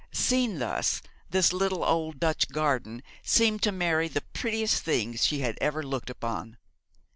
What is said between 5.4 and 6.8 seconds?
had ever looked upon.